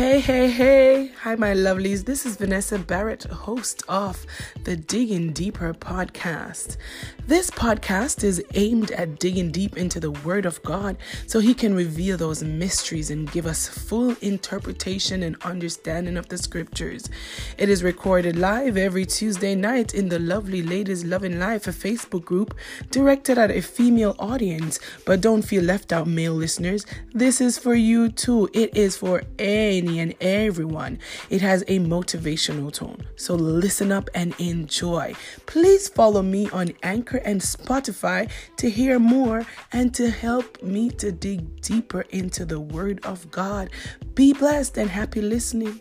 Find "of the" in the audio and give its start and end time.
3.86-4.74, 16.16-16.38